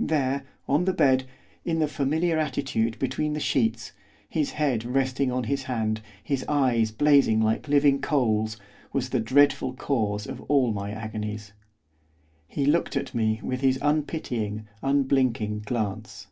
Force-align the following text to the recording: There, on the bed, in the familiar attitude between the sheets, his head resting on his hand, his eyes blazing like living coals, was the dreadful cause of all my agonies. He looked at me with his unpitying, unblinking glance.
There, 0.00 0.44
on 0.66 0.84
the 0.84 0.92
bed, 0.92 1.28
in 1.64 1.78
the 1.78 1.86
familiar 1.86 2.40
attitude 2.40 2.98
between 2.98 3.34
the 3.34 3.38
sheets, 3.38 3.92
his 4.28 4.50
head 4.50 4.82
resting 4.84 5.30
on 5.30 5.44
his 5.44 5.62
hand, 5.62 6.00
his 6.24 6.44
eyes 6.48 6.90
blazing 6.90 7.40
like 7.40 7.68
living 7.68 8.00
coals, 8.00 8.56
was 8.92 9.10
the 9.10 9.20
dreadful 9.20 9.74
cause 9.74 10.26
of 10.26 10.40
all 10.50 10.72
my 10.72 10.90
agonies. 10.90 11.52
He 12.48 12.66
looked 12.66 12.96
at 12.96 13.14
me 13.14 13.38
with 13.44 13.60
his 13.60 13.78
unpitying, 13.80 14.66
unblinking 14.82 15.60
glance. 15.66 16.26